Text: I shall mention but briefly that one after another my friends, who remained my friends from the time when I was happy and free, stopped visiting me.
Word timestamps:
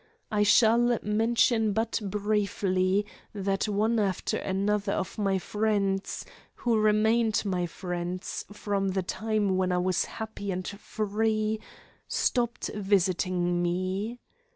I 0.31 0.41
shall 0.41 0.97
mention 1.03 1.73
but 1.73 1.99
briefly 2.01 3.05
that 3.35 3.67
one 3.67 3.99
after 3.99 4.37
another 4.37 5.03
my 5.15 5.37
friends, 5.37 6.25
who 6.55 6.75
remained 6.79 7.43
my 7.45 7.67
friends 7.67 8.43
from 8.51 8.87
the 8.87 9.03
time 9.03 9.57
when 9.57 9.71
I 9.71 9.77
was 9.77 10.05
happy 10.05 10.49
and 10.51 10.67
free, 10.67 11.59
stopped 12.07 12.71
visiting 12.73 13.61
me. 13.61 14.17